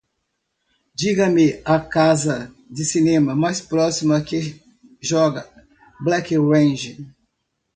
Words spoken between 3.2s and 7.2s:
mais próxima que joga Black Rage